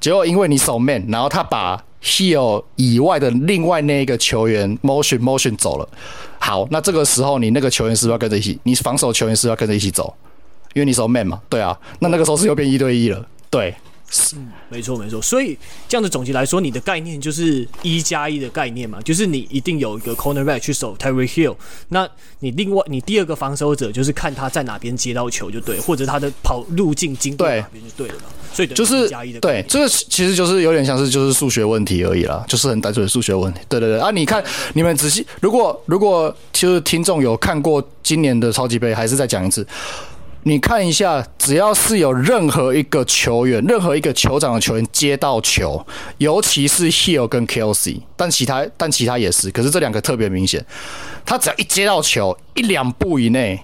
[0.00, 5.88] 结果因为你守 man，然后他把 heel 以外的另外那一个球员 motion motion 走了。
[6.38, 8.58] 好，那这个时候你那个球员是不是要跟着一起？
[8.62, 10.14] 你防守球员是不是要跟着一起走？
[10.72, 11.76] 因为你守 man 嘛，对啊。
[11.98, 13.74] 那那个时候是又变一对一了，对，
[14.10, 15.22] 是，嗯，没错没错。
[15.22, 15.56] 所以
[15.88, 21.56] 这样的总结来说，你的概念就是一加一的概念嘛，就是你一定有一个 cornerback 去守 Tyreek Hill，
[21.88, 22.08] 那
[22.40, 28.24] 你另外你第二个防守者就是看他在哪边接到球就对，或者他的跑路径经过哪边就对了嘛。
[28.52, 29.08] 所以就是
[29.40, 33.60] 对，这个其实就是有点像是就是数学问题而已啦，就是很单纯的数学问题。
[33.68, 34.42] 对对对啊，你看
[34.74, 39.64] 你们仔细，如果如果就是听众有看过今年的超级杯，还是再讲一次，
[40.42, 45.86] 你看一下，只要是有任何一个球员，任何一个酋长的球员接到球，
[46.18, 50.64] 尤其是 Hill 跟 Kelce，但其他但其他也是，可是这两个特别明显，
[51.24, 53.60] 他只要一接到球，一两步以内，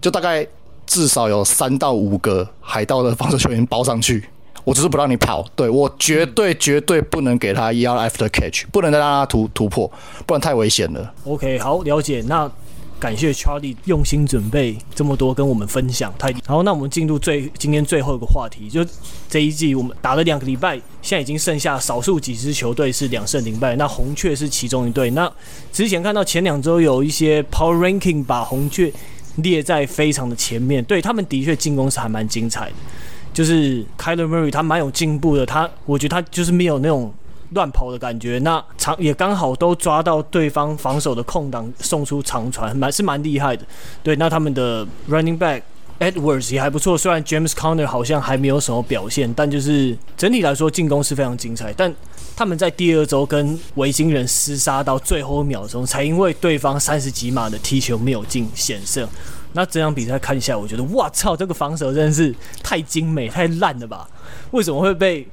[0.00, 0.46] 就大概。
[0.90, 4.24] 至少有三到五个海盗的防守球员包上去，
[4.64, 9.86] 我只是不让你跑，对，我绝对绝对不能给他 yard after catch，不能再让他突突破，
[10.24, 11.12] 不然太危险了。
[11.24, 12.24] OK，好，了解。
[12.26, 12.50] 那
[13.00, 16.62] 感谢 Charlie 用心准备这么多跟我们分享，太好。
[16.62, 18.84] 那我们进入最今天最后一个话题，就
[19.28, 25.10] 这一季我们打了两个礼拜，现在已经剩下少数几支球队是两胜零败，那红雀是其中一队。
[25.10, 25.30] 那
[25.72, 28.92] 之前看到前两周有一些 Power Ranking 把红雀。
[29.38, 32.72] 列在非常的前面，对，他们的确进攻是还蛮精彩的，
[33.32, 37.14] 就是 Kyler Murray 他蛮有进步的，他我觉得他就是没有那种
[37.50, 43.64] 乱跑的感觉，那长也刚好都抓到对方防守的空档送出长传，蛮是蛮厉害的。
[44.02, 45.62] 对，那他们的 Running Back
[45.98, 51.94] Edwards 也还不错，虽然 James Conner 好像还没有什么表现，但就是整体来说进攻是非常精彩，但。
[52.36, 59.04] 他们在第二周跟维京人厮杀到最后一秒钟，才因为对方三十几码的踢球没有进险胜。
[59.54, 62.32] 那这场比赛看下来，我觉得哇操，这个防守真的是
[62.62, 64.08] 太精美、太烂了吧？
[64.52, 65.26] 为什么会被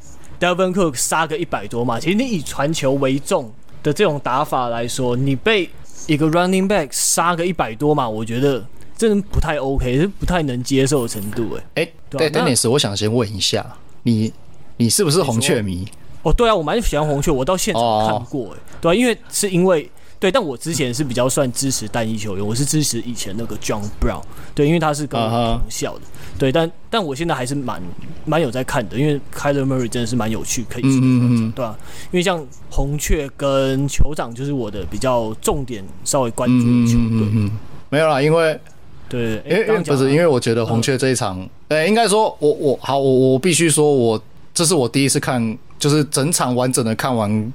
[0.46, 2.00] Dalvin Cook 杀个一百多码？
[2.00, 5.70] 其实你以传球为重的这种打法来说，你被
[6.08, 8.64] 一个 Running Back 杀个一百多码，我觉得
[8.96, 11.58] 真的不太 OK，是不太能接受的程度。
[11.74, 13.66] 哎哎，对，Dennis，我想先问一下
[14.04, 14.32] 你。
[14.78, 15.88] 你是不是红雀迷？
[16.22, 19.90] 哦，对啊，我蛮喜欢红雀，我到现场看过，哎，对啊，因为是因为。
[20.18, 24.22] 对，但我之前是比较算支持单一球员，我是支持以前那个 John Brown，
[24.56, 26.15] 对，因为他是跟我同校的，uh huh.
[26.38, 27.82] 对，但但我现在还是蛮
[28.26, 31.78] 蛮有在看的，因为 Kyler Murray 真的是蛮有趣，可以说，嗯嗯对吧、啊？
[32.12, 37.52] 因为像红雀跟酋长就是我的比较重点稍微关注的球队，嗯，
[37.90, 38.60] 没有啦，因为
[39.08, 44.22] 对，因为不是因为我觉得红雀这一场，呃、嗯，应该说我我好，我我必须说我
[44.54, 47.54] 这是我第一次看，就是整场完整的看完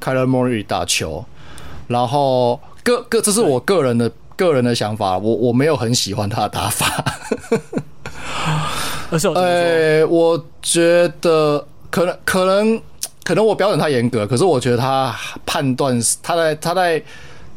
[0.00, 1.24] Kyler Murray 打球。
[1.88, 7.04] 然后个个这是我个人的个人的想法，我我没有很喜欢他的打法。
[9.34, 12.80] 呃，我觉得可能可能
[13.22, 17.02] 可能我标准太严格，可是我觉得他判断他在他在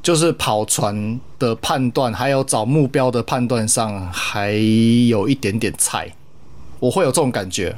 [0.01, 4.51] 就是跑船的判断，还有找目标的判断上还
[5.07, 6.07] 有一点点菜，
[6.79, 7.75] 我会有这种感觉。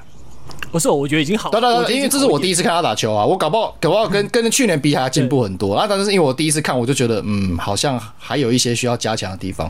[0.72, 1.92] 不是，我觉得已经好了。
[1.92, 5.86] 因为这是我第一次看他打球啊，我搞不好搞不好跟跟去年比还要进步很多啊。
[5.90, 9.70] 但是因为我第一次看，我就觉得嗯，好像还有一些需要加强的地方，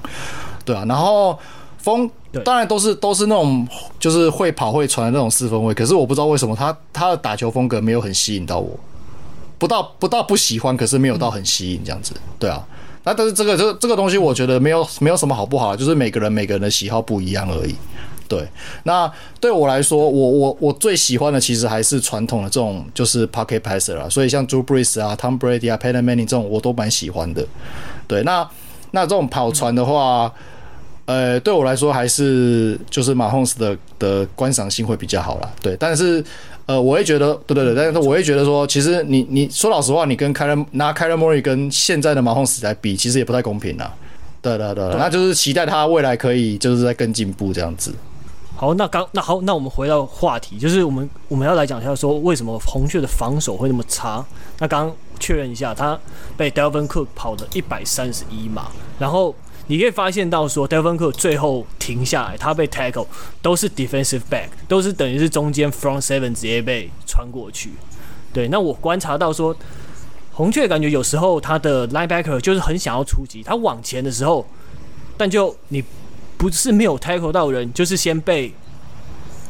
[0.65, 0.83] 对啊。
[0.87, 1.37] 然后
[1.81, 2.09] 锋
[2.43, 3.67] 当然都是都是那种
[3.99, 8.69] 就是会跑会传的那种四分卫，可是我不知道为什么他他的打球风格没有很吸引到我，
[9.57, 12.65] 不到不到不喜欢，可是没有到很吸引这样子，对啊。
[13.03, 17.75] 那但是这个这这个东西，我觉得没有没有什么好不好，就是每个人每个人的喜好不一样而已。
[18.27, 18.47] 对，
[18.83, 24.07] 那对我来说，我我我最喜欢的其实还是传统的这种，就是 pocket passer 啦。
[24.07, 27.45] 所以像 Drew Brees 啊、Tom Brady 啊、Peyton Manning 这种，我都蛮喜欢的。
[28.07, 28.47] 对，那
[28.91, 30.31] 那这种跑传的话，
[31.05, 35.51] 呃，对我来说还是就是 Mahomes 的的观赏性会比较好啦。
[35.61, 36.23] 对，但是
[36.67, 43.93] 呃，我会觉得，对对对，但是我会觉得说，其实你你说老实话，你跟 Kyler 拿 Kyler Murray 跟现在的 Mahomes 来比，其实也不太公平啦。
[44.41, 47.93] 对对对，那就是期待他未来可以就是在更进步这样子。
[48.55, 54.23] 好，那刚那好，那我们回到话题，就是我们我们要来讲一下，说为什么红雀的防守会那么差？
[54.59, 55.99] 那刚刚确认一下，他
[56.37, 58.67] 被 Delvin Cook 跑了一百三十一码，
[58.99, 59.35] 然后
[59.67, 63.07] 你可以发现到说 Dalvin Cook 最后停下来，他被 tackle
[63.41, 67.71] 都是 defensive back，都是等于是中间 front seven 直接被穿过去。
[68.33, 69.55] 对，那我观察到说，
[70.31, 74.45] 红雀感觉有时候他的 linebacker 就是很想要出击，他往前的时候，
[75.17, 75.83] 但就你。
[76.37, 78.51] 不是没有 tackle 到人，就是先被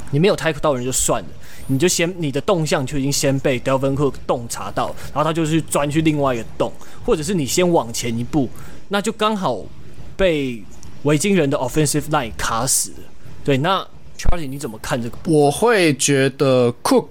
[0.10, 1.30] 你没有 tackle 到人就算了，
[1.68, 6.70] 你就先你的动向就已经先被 Dalvin Cook 洞察到，然后他就去钻去另外一个洞，
[7.06, 8.50] 或者是你先往前一步，
[8.90, 9.64] 那就刚好
[10.22, 10.64] 被
[11.02, 12.92] 维京人的 offensive line 卡死。
[13.44, 13.84] 对，那
[14.16, 15.18] Charlie 你怎么看这个？
[15.26, 17.08] 我会觉得 Cook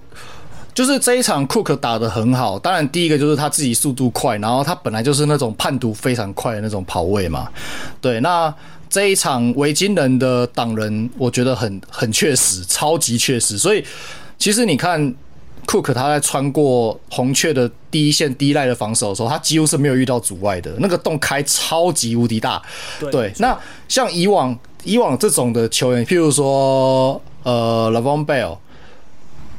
[0.73, 7.49] 就是这一场 Cook 打得很好，当然第一个就是他自己速度快，然后他本来就是那种判读非常快的那种跑位嘛。
[7.99, 8.53] 对，那。
[8.93, 13.57] 这一场维京人的挡人，我觉得很很确实，超级确实。
[13.57, 13.81] 所以
[14.37, 15.15] 其实你看
[15.65, 22.61] ，Cook 他在穿过红雀的第一线第一赖的防守的时候，他几乎是没有遇到阻碍的，那个洞开超级无敌大。
[22.99, 28.57] 对，对，那像以往以往这种的球员，譬如说呃 Le'Veon Bell，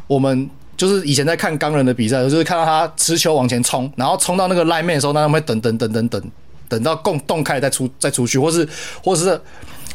[0.06, 6.22] 我们就是以前在看钢人的比赛，就是看到他持球往前冲，然后冲到那个 line man 的时候，那他们会等等等等等。
[6.68, 8.66] 等到洞洞开再出再出去，或是
[9.04, 9.38] 或是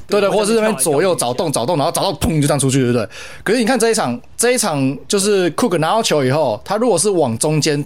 [0.08, 3.10] 对对，或者是那边左右找洞找洞，然后找到砰就这样出去，对不对？
[3.43, 7.84] 可是你看这一场这一场，就是 Cook 拿到球以后，他如果是往中间，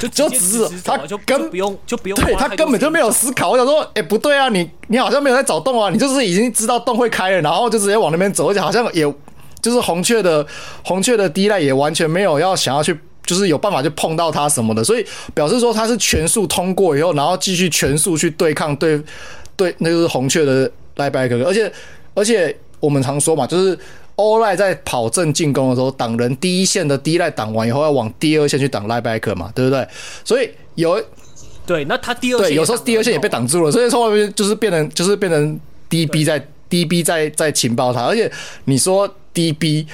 [0.00, 3.50] 就就只是他根不用就不用，对他根本就没有思考。
[3.50, 9.04] 我想说，哎，不对啊，你你好像没有在找洞啊，你就是已经知道洞会开了，然后就直接往那边走，而且好像也
[9.62, 10.44] 就是红雀的
[10.84, 12.98] 红雀的第一赖也完全没有要想要去。
[13.24, 15.04] 就是有办法去碰到他什么的，所以
[15.34, 19.02] 表示说他是全速通过以后，然后继续全速去对抗对
[19.56, 21.72] 对，那就是红雀的 linebacker，而且
[22.14, 23.78] 而且我们常说嘛，就是
[24.16, 29.86] O-line 在跑正进攻的时候，挡人第一线的第一 line 挡完以后，要往第二线去挡 linebacker 嘛，对不对？
[30.24, 31.02] 所以有
[31.66, 38.30] 对，那他第二线对有时候第二线也被挡住了，所以从外面就是变成就是变成 DB 在 DB 在在情报他，而且
[38.64, 39.86] 你说 DB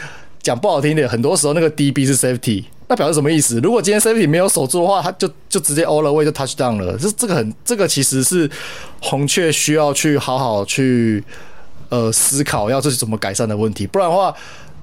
[0.42, 2.64] 讲不好听点，很多时候那个 DB 是 safety。
[2.92, 3.58] 那表示什么意思？
[3.60, 6.94] 如果今天 safety 没有守住的话，他就就直接 all the way 就 touchdown 了。
[6.98, 8.50] 这这个很，这个其实是
[9.00, 11.24] 红雀需要去好好去
[11.88, 13.86] 呃思考，要这是怎么改善的问题。
[13.86, 14.34] 不然的话，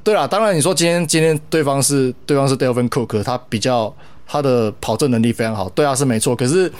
[0.03, 3.95] 对啦，当然你说今天今天对方是对方是 Dalvin Cook，他比较
[4.25, 6.35] 他的跑阵能力非常好，对啊是没错。
[6.35, 6.71] 可是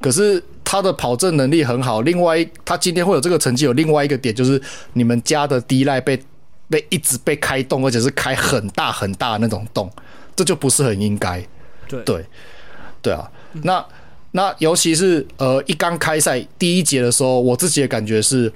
[0.00, 4.60] 可是他的跑阵能力很好，另外他今天会有这个成绩，有另外一个点就是
[4.94, 6.20] 你们家的 d 赖被
[6.68, 9.88] 被一直被开洞，而且是开很大很大那种洞。
[10.36, 11.46] 这就不是很应该，
[11.88, 12.02] 对。
[12.04, 12.24] 对。
[13.02, 13.28] 对啊，
[13.64, 13.84] 那
[14.30, 18.52] 那尤其是呃一刚开赛第一节的时候，我自己的感觉是，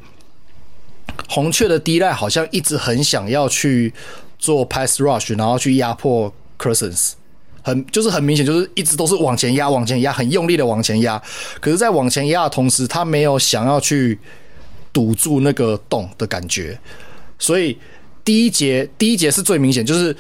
[1.29, 3.93] 红雀的 D-line 好像一直很想要去
[4.39, 7.15] 做 pass rush，然后去压迫 Cousins，
[7.63, 11.21] 很就是很明显，就是一直都是往前压、往前压，很用力的往前压。
[11.61, 14.17] 可是，在往前压的同时，他没有想要去
[14.93, 16.79] 堵住那个洞的感觉。
[17.37, 17.77] 所以
[18.25, 20.17] 第一节第一节是最明显，就是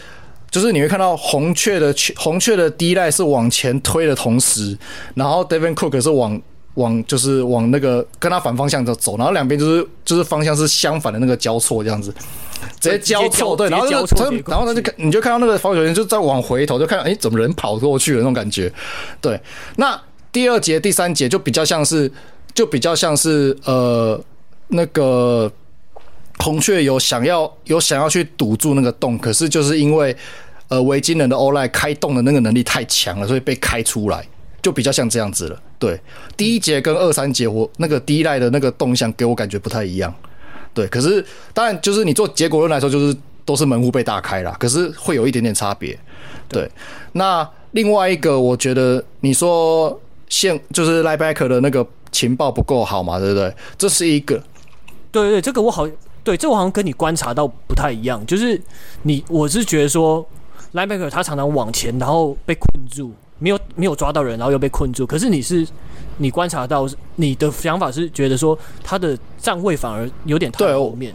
[0.51, 4.77] 就是你会看到红雀的红雀的第一代是往前推的同时，
[5.15, 6.41] 然后 Devin Cook 是往。
[6.77, 12.13] 往就是往那个跟他反方向的走，然后两边就是就是方向是相反的那个交错这样子，
[12.79, 18.71] 直接交错对，然后就他然后他就看你就看到那个防守员就在往回头就看到哎、欸、怎么人跑过去了那种感觉，
[19.23, 19.41] 对。
[19.77, 19.99] 那
[20.31, 22.13] 第二节第三节就比较像是
[22.53, 24.21] 就比较像是呃
[24.69, 25.51] 那个
[26.39, 30.17] 孔雀有想要有想要去堵住那个洞，可是就是因为
[30.69, 34.27] 呃维京人的欧莱开洞的那个能力太强了，所以被开出来。
[34.63, 35.97] 就比较像这样子了，对，
[36.37, 40.13] 第一节跟二三节我那个第一代的那个动向给我感觉不太一样，
[40.75, 45.97] 对，可是当然就是你做结果论来说，就是都是门户被大开了，可是会有一点点差别，
[46.49, 46.69] 对。
[47.13, 49.97] 那另外一个，我觉得你说
[50.29, 53.55] 现就是 linebacker 的那个情报不够好嘛，对不对？
[53.79, 54.43] 这是一个，
[55.13, 55.87] 对对，这个我好，
[56.27, 58.61] 对，这我好像跟你观察到不太一样，就是
[59.03, 60.27] 你我是觉得说
[60.75, 63.13] linebacker 他常常往前，然后被困住。
[63.39, 65.07] 没有没有抓到人，然后又被困住。
[65.07, 65.65] 可是你是
[66.17, 71.15] 你观察到，你的想法是觉得说他的站位反而有点太后面。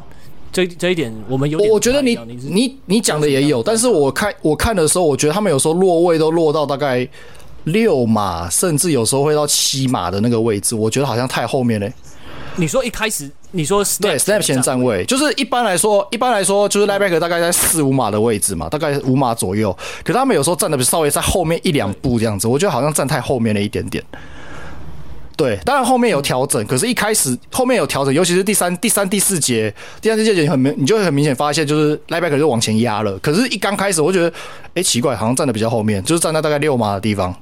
[0.53, 1.69] 这这一点我们有点。
[1.69, 7.05] 我觉得你你你你讲的也有，但是我看我看的时候，我觉得他们有时候落位都落到大概
[7.65, 11.91] 六码，甚至有时候会到七码的那个位置，我觉得好像太后面嘞。
[12.55, 13.29] 你说一开始。
[13.51, 19.71] 你说 snap 对 snap 前站位，就是一般来说，一般来说就是 linebacker 大概在四五码的位置嘛，大概五码左右。
[20.03, 24.03] 可是他们有时候站的稍微在后面一两步这样子，我觉得好像站太后面了一点点。
[25.37, 33.17] 对，当然后面有调整，可是一开始后面有调整，尤其是第三、第三、第四节，第三、第四节你很明，你就会很明显发现，就是 linebacker 就往前压了。
[33.19, 34.31] 可是，一刚开始我觉得，
[34.75, 37.35] 哎，奇怪，好像站的比较后面，就是站在大概六码的地方。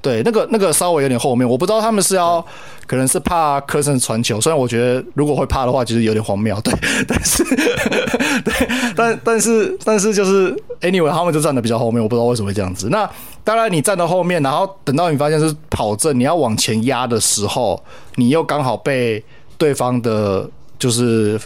[0.00, 2.44] 对，那个那个稍微有点后面，我不知道他们是要，
[2.86, 4.40] 可能是怕科森传球。
[4.40, 6.58] 虽然我觉得如果会怕的话，其实有点荒谬。
[6.60, 6.72] 对，
[7.06, 7.44] 但是，
[8.44, 12.88] 对，但但是但是就是，anyway，他们就站的比较后面，我不知道为什么会这样子。
[12.90, 13.10] 那
[13.42, 17.82] 当然，你站到后面，然后等到你发现是跑阵，你要往前压的时候，
[18.14, 19.22] 你又刚好被
[19.58, 21.38] 对方的，就是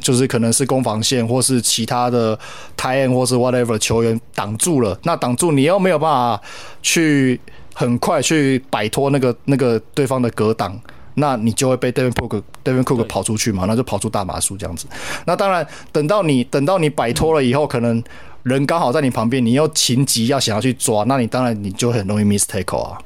[0.00, 2.38] 就是可能是攻防线或是其他的
[2.76, 4.98] tight end 或是 whatever 球员挡住了。
[5.04, 6.40] 那挡住你又没有办法
[6.82, 7.40] 去。
[7.78, 10.80] 很快去摆脱那个那个对方的格挡，
[11.16, 14.86] 那你就会被 Devin Cook Devin Cook 跑出去嘛，那就跑出大马术这样子。
[15.26, 18.02] 那当然，等到你等到你摆脱了以后，可能
[18.44, 22.98] 人刚好在你旁边，你又情急要想要去抓，那你当然你就很容易 miss tackle 啊。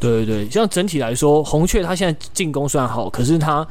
[0.00, 3.64] 对对对，像整体来说，红雀他现在进攻算好，可是他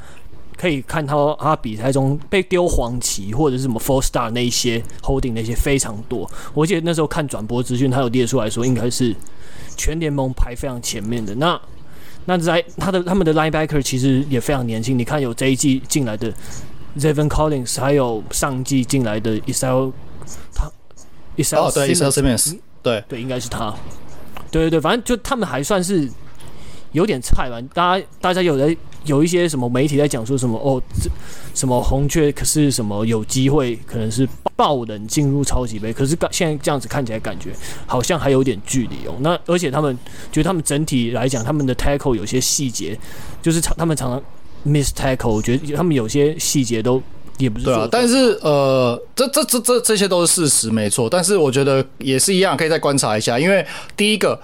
[0.56, 6.26] 可以看到他比赛中被丢黄旗或者是什么 four star 那一些 holding 那些非常多。
[6.54, 9.14] 我记得那时候看转播资讯，他有列出来说应该是。
[9.76, 11.34] 全联盟排非常前面的。
[11.36, 11.60] 那
[12.26, 16.34] 那在他的他们的 linebacker 其实也非常年轻，你看有这一季进来的
[16.98, 19.92] Zeven Collins，还有上季进来的 Isaiah
[20.54, 20.72] 他
[21.38, 23.04] Isaiah 哦对 Isaiah Simmons 对。
[23.08, 23.74] 对应该是他，
[24.50, 26.10] 对对对，反正就他们还算是
[26.96, 28.76] 有点菜吧，大家大家有的。
[29.06, 31.08] 有一些什么媒体在讲说什么哦，这
[31.54, 37.52] 什么红雀可是什么有机会可能是爆冷进入超级杯，可是现在这样子看起来感觉
[37.86, 39.14] 好像还有点距离哦。
[39.20, 39.96] 那而且他们
[40.32, 42.98] 觉得他们整体来讲，他们的 tackle 有些细节
[43.44, 44.20] 就是常他们常常
[44.64, 47.00] miss tackle，我觉得他们有些细节都
[47.38, 47.88] 也不是对啊。
[47.92, 53.64] 但是呃，这这这这这些都是事实没错，但是我觉得也是一样，可以再观察一下，因为
[53.96, 54.42] 第一个。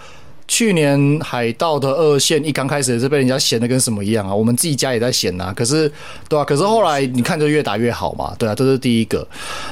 [0.51, 5.53] 去年海盗的二线一刚开始也是被人家嫌的跟什么一样啊，我们自己家也在嫌呐。
[5.55, 5.89] 可是，
[6.27, 9.25] 对啊，可是后来你看就越打越好嘛，对啊，这是第一个，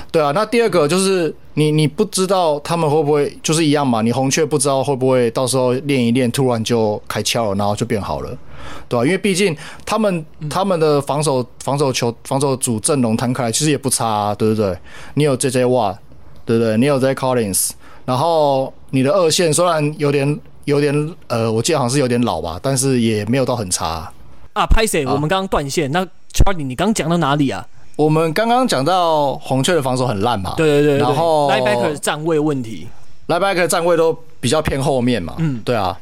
[0.09, 0.31] 对啊。
[0.33, 4.01] 那第二个就是你你不知道他们会不会就是一样嘛？
[4.01, 8.37] 你红雀不知道会不会到时候练一练，突然就开窍了，然后就变好了，
[8.87, 9.53] 对啊，因为毕竟
[9.85, 14.73] 他们他们的防守防守球防守组阵容摊开来其实也不差啊，对不对？
[15.15, 15.99] 你有 J J 瓦
[16.45, 16.77] 对不对？
[16.77, 17.71] 你有 Z Collins，
[18.05, 20.39] 然后你的二线虽然有点。
[20.69, 24.13] 有点呃，我记得好像是有点老吧，但是也没有到很差啊。
[24.53, 25.91] 啊，拍谢，我们刚刚断线。
[25.91, 27.67] 那 Charlie，你刚讲到哪里啊？
[27.97, 30.53] 我们刚刚讲到红雀的防守很烂嘛。
[30.55, 30.97] 对对对，对。
[30.99, 32.87] 然后 Linebacker 站位问题
[33.27, 35.35] ，Linebacker 站位都比较偏后面嘛。
[35.39, 35.97] 嗯，对啊，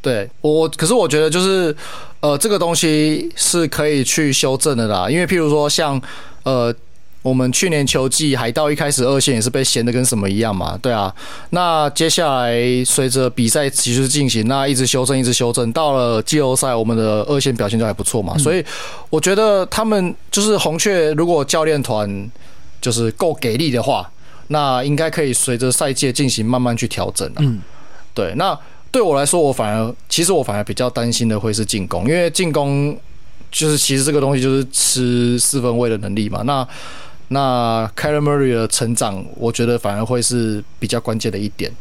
[0.00, 1.76] 对我，可是我觉得就是
[2.20, 5.10] 呃，这个东西是可以去修正的啦。
[5.10, 6.00] 因为譬如说像
[6.44, 6.74] 呃。
[7.22, 11.14] 我们去年球季海盗一开始二线也是被闲的跟什么一样嘛，对啊。
[11.50, 18.36] 那接下来随着比赛持续进行，那一直修正，一直修正，到了季后赛，我们的二线表现就还不错嘛。
[18.36, 18.64] 所以
[19.08, 22.30] 我觉得他们就是红雀，如果教练团
[22.80, 24.10] 就是够给力的话，
[24.48, 27.38] 那应该可以随着赛季进行慢慢去调整啊。
[27.38, 27.60] 嗯，
[28.12, 28.34] 对。
[28.34, 28.58] 那
[28.90, 32.98] 对我来说，我反而其实我反而比较担心的会是进攻，因为进攻
[33.50, 36.42] 就是其实这个东西就是吃四分位的能力嘛。
[36.42, 36.66] 那
[37.32, 41.72] 那 Kyler Murray 的成长，我觉得反而会是比较关键的一点。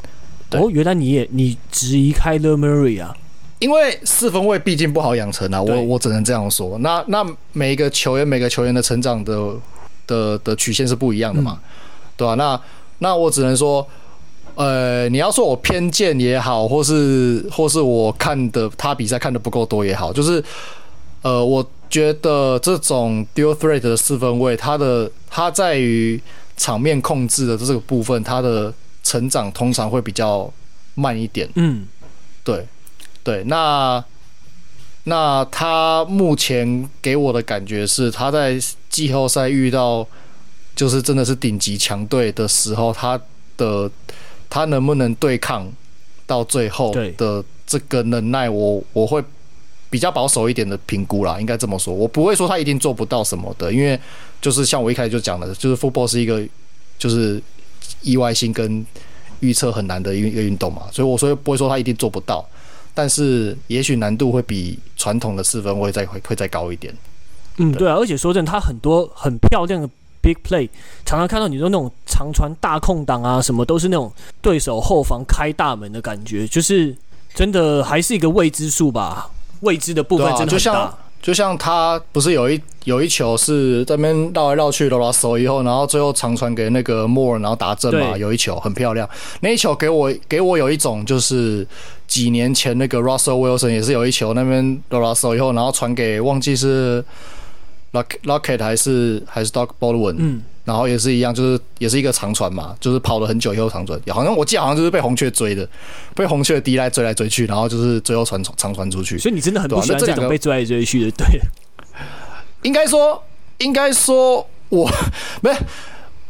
[0.52, 3.16] 哦，原来你也你质疑 Kyler Murray 啊？
[3.60, 6.80] 因为四分卫毕竟不好养成啊，我我只能这样说。
[6.80, 7.24] 那那
[7.54, 9.54] 每一个球员，每个球员的成长的
[10.08, 11.70] 的的曲线是不一样的嘛，嗯、
[12.18, 12.36] 对吧、啊？
[12.36, 12.62] 那
[12.97, 13.88] 那我只能说，
[14.56, 20.43] 呃，你要说我偏见也好，或是或是我看的他比赛看的不够多也好，就是
[21.22, 26.20] 呃，我觉得这种 dual threat 的四分位，他的他在于
[26.56, 28.74] 场面控制的这个部分，他的
[29.04, 30.52] 成长通常会比较
[30.96, 31.50] 慢一点。
[31.56, 31.86] 嗯，
[32.46, 32.66] 对，
[33.22, 34.02] 对，那
[35.04, 38.58] 那他目前给我的感觉是，他在
[38.89, 40.08] 季后赛遇到
[40.74, 43.20] 就是真的是顶级强队的时候，他
[43.58, 43.92] 的
[44.50, 45.70] 他能不能对抗
[46.26, 49.22] 到最后的这个能耐，我我会。
[49.92, 51.94] 比较保守一点的评估啦，应该这么说。
[51.94, 54.00] 我不会说他一定做不到什么的，因为
[54.42, 56.42] 就是像我一开始就讲的，就是 football 是一个
[56.98, 57.39] 就是
[58.02, 58.84] 意外性跟
[59.42, 62.44] 预测很难的一个运动嘛，所以我说不会说他一定做不到，
[62.94, 66.96] 但是也许难度会比传统的四分位再会会再高一点。
[67.58, 69.89] 嗯，对啊，而且说真的，他很多很漂亮的
[70.22, 70.70] big play，
[71.06, 74.10] 常常看到你说那种长传大空档啊，什么都是那种
[74.42, 76.96] 对手后防开大门的感觉，就是
[77.36, 79.30] 真的还是一个未知数吧。
[79.62, 89.07] 未知的部分真的很大，啊，就像就像他不是有一有一球是在那边绕来绕去，罗拉手以后，然后最后长传给那个 Moore，然后打正嘛，有一球很漂亮。
[89.41, 91.66] 那一球给我给我有一种就是
[92.07, 97.03] 几年前那个 Russell Wilson 也是有一球那边罗拉手以后，然后传给忘记是
[97.93, 100.16] Lockett 还是还是 Doug Baldwin。
[100.18, 100.43] 嗯。
[100.64, 105.68] 然后也是一样，就是也是一个长传嘛，就是跑了很久以后长传，好像我记得好像就是被红雀追的，
[106.16, 109.18] 被红雀的 D 来追来追去，然后就是最后传长传出去。
[109.18, 111.26] 所以你真的很不喜欢这种被追来追去的，对？
[112.64, 113.24] 应该说，
[113.57, 114.89] 应该说我
[115.41, 115.51] 没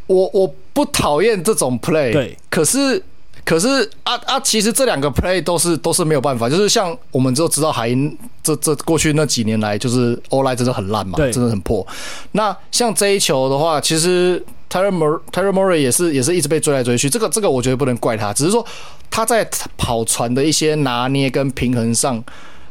[0.07, 3.03] 我我不讨厌这种 play，对，可是。
[3.43, 11.85] 可是啊啊，其实这两个 play 都是都是没有办法，就是像我们就知道海鹰这这过去那几年来，就是 O-line 真的很烂嘛，对，真的很破。
[12.33, 18.65] 那像这一球的话，其实 Murray Kyler Murray 也是也是一直被追来追去，这个这个我觉得不能怪他，只是说
[19.09, 22.23] 他在跑船的一些拿捏跟平衡上，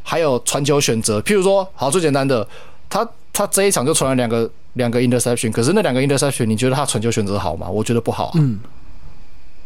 [0.02, 2.46] 还有传球选择，譬如说，好最简单的，
[2.88, 7.68] 他他这一场就传了两个两个 interception，可是那两个 interception，你觉得他传球选择好吗？
[7.68, 8.32] 我觉得不好啊。
[8.36, 8.58] 嗯。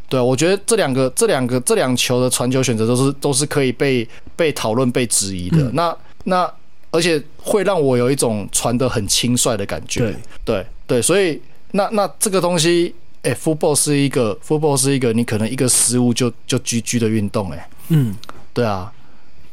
[0.08, 5.58] 对，我觉得这两个、这两个、这两球的传球选择都是都是可以被被讨论、被质疑的。
[5.58, 6.52] 嗯、那那
[6.90, 10.00] 而且会让我有一种传得很轻率的感觉。
[10.00, 11.40] 对对对，所以
[11.72, 18.14] 那那这个东西，哎，football 是一个 football 是一个你可能一个失误就就 GG 的运动，哎，嗯，
[18.52, 18.92] 对啊，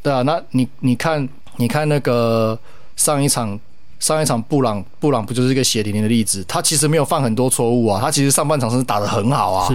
[0.02, 2.56] 对啊，那你你看你看那个
[2.94, 3.58] 上一场
[3.98, 6.44] 上一场布朗布朗不就是一个血淋淋的例子？
[6.46, 9.68] 他其实没有犯很多错误啊，他其实上半场是打得很好啊。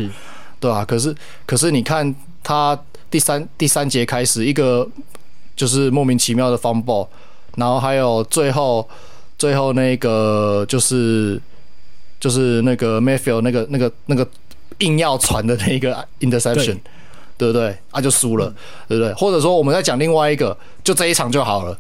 [0.58, 0.62] 是。
[0.62, 2.80] 对啊，可是可是你看他
[3.10, 4.88] 第三第三节开始一个
[5.56, 7.08] 就是莫名其妙的 fumble，
[7.56, 8.88] 然后还有最后
[9.38, 11.40] 最后那个就是
[12.20, 14.28] 就是那个 Mayfield 那个那个那个
[14.80, 16.78] 硬要传的那个 interception，
[17.38, 17.78] 对，不对？
[17.92, 18.54] 啊，就输了，
[18.88, 19.14] 对不对？
[19.14, 21.78] 或者说我们再讲另外一个，就这一场就好了。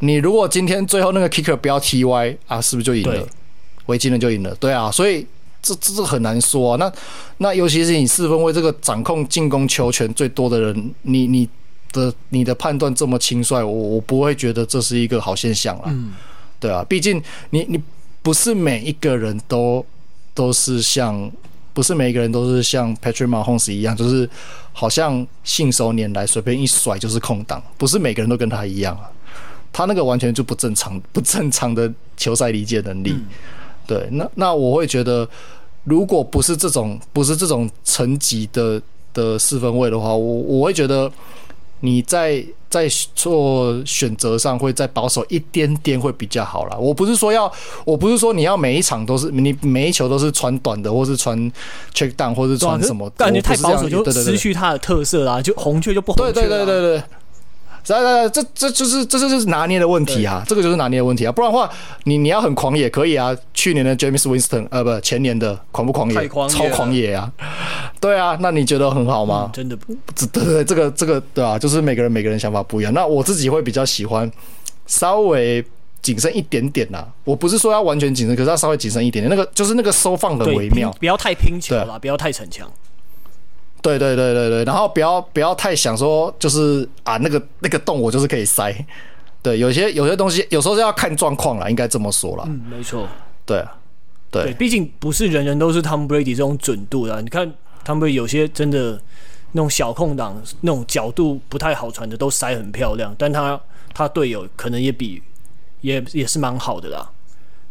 [0.00, 3.26] 你如果今天最后那个 kicker 不要 TY 啊，是不是就赢了？
[3.86, 5.26] 维金人就赢了，对啊，所以。
[5.68, 6.76] 这这这很难说啊！
[6.78, 6.92] 那
[7.36, 11.46] 那尤其是你四分卫这个掌控进攻球权最多的人，你你
[11.92, 15.84] 的你的判断这么轻率，我我不会觉得这是一个好现象啦。
[15.88, 16.14] 嗯，
[16.58, 17.78] 对啊，毕竟你你
[18.22, 19.84] 不是每一个人都
[20.32, 21.30] 都是像
[21.74, 24.28] 不是每一个人都是像 Patrick Mahomes 一样，就是
[24.72, 29.10] 好像信手拈来，随便一甩就是空档，不是每个人都跟他一样啊。
[29.70, 33.10] 他那个完全就不正常，不正常的球赛理解能力。
[33.10, 33.26] 嗯
[33.88, 35.26] 对，那那我会觉得，
[35.88, 38.80] 如果不是这种不是这种层级的
[39.14, 41.10] 的四分位的话，我我会觉得
[41.80, 46.76] 你在在做选择上会再保守一点点会比较好啦。
[46.76, 47.50] 我不是说要，
[47.84, 51.38] 我不是说你要每一场都是你每一球都是传短的，或是传
[51.94, 55.40] check down，或是传什么，感觉太保守就失去它的特色啦。
[55.40, 56.48] 就红雀就不红雀啦。
[56.48, 57.02] 对对对对对。
[57.94, 61.70] 来来来，这这就是这这就是拿捏的问题啊，这个就是拿捏的问题啊，不然的话，
[62.04, 66.28] 你你要很狂野可以啊，去年的 James Winston，呃，不，前年的狂不狂野？
[66.28, 67.32] 狂野超狂野啊！
[68.00, 69.50] 对啊，那你觉得很好吗？
[69.50, 69.94] 嗯、真的不，
[70.32, 72.92] 对对对，这个这个对啊，就是每个人每个人想法不一样。
[72.92, 74.30] 那我自己会比较喜欢
[74.86, 75.64] 稍微
[76.02, 77.06] 谨慎一点点啦。
[77.24, 79.30] 我不是说要完全谨慎，可是要稍微谨慎一点点。
[79.30, 82.70] 那个就是那个收放的微妙，不要太拼球了，不要太逞强。
[83.80, 88.74] 对对对对对，然后不要不要太想说就是啊那个那个洞我就是可以塞。
[89.40, 92.42] 对，有些有些东西有时候是要看状况啦，应该这么说啦。
[92.48, 93.06] 嗯，没错。
[93.46, 93.78] 对啊
[94.32, 97.22] 对，毕竟不是人人都是 Tom Brady 这种准度的。
[97.22, 97.48] 你看
[97.86, 99.00] Tom Brady 有些真的
[99.52, 103.58] 那种小空档，那种角度不太好传的都塞很漂亮，但他
[103.94, 105.22] 他队友可能也比
[105.82, 107.08] 也也是蛮好的啦，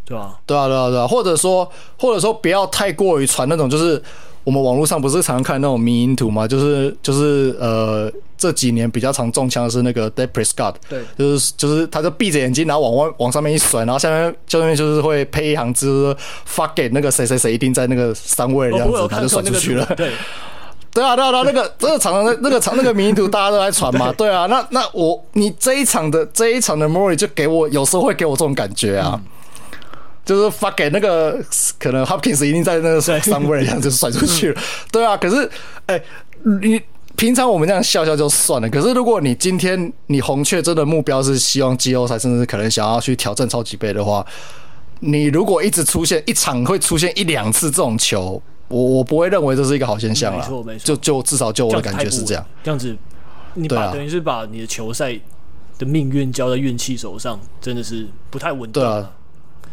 [0.06, 0.40] 对啊？
[0.46, 4.02] 对啊对啊对啊，或者说或者说不要太过于传那种就是。
[4.48, 6.48] 我们网络上不是常常看那种迷因图吗？
[6.48, 19.86] 就是就是呃，这几年比较常中枪的是那个 Dak Prescott，对，就是就是他就闭着眼睛，然后往外往上面一甩，然后下面下面就是会配一行字发给那个谁谁谁一定在那个三位这样子，哦、他就甩出去了。
[19.98, 20.14] 对，
[20.96, 29.12] 对啊对啊对啊，那个这个常常那个常那个迷因图大家都在传嘛， 对啊，那那我你这一场的这一场的 Murray 就给我有时候会给我这种感觉啊。
[29.22, 29.32] 嗯
[30.28, 31.42] 就是发给那个
[31.80, 34.62] 可能 Hopkins 一定在那个上位，这样就甩出去了。
[34.92, 35.50] 对啊，可是
[35.86, 36.04] 哎、欸，
[36.62, 36.82] 你
[37.16, 38.70] 平常我们这样笑笑就算了。
[38.70, 44.26] 可是如果你今天你红雀真的目标是希望季后赛，甚至可能想要去挑战超级杯的话，
[45.00, 50.40] 你如果一直出现一场会出现一两次这种球，我我不会认为这是一个好现象了。
[50.40, 52.46] 没错没错，就就至少就我的感觉是这样。
[52.62, 52.94] 这样子，
[53.54, 55.18] 你把等于是把你的球赛
[55.80, 58.74] 的命运交在运气手上，真的是不太稳定。
[58.74, 59.10] 对啊。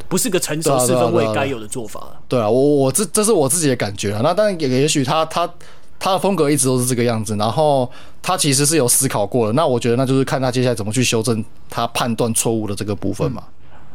[0.09, 2.01] 不是个成熟四分卫该有的做法。
[2.28, 4.20] 对啊，我我这这是我自己的感觉啊。
[4.22, 5.49] 那但也也许他他
[5.99, 7.90] 他的风格一直都是这个样子，然后
[8.22, 9.53] 他其实是有思考过的。
[9.55, 13.42] 那我觉得那就是看他接下来怎么去修正他判断错误的这个部分嘛。
[13.47, 13.53] 嗯、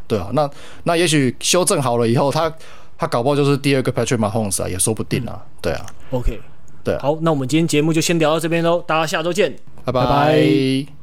[0.07, 0.49] 对啊，那
[0.83, 2.51] 那也许修正好了以后，他
[2.97, 5.41] 他搞不好就是第二个 Patrick Mahomes 啊，也说不定啊。
[5.61, 6.39] 对啊，OK，
[6.83, 10.01] 对啊，好，那我们今天节目就先聊到这边喽，大家下周见，拜拜。
[10.05, 10.89] Bye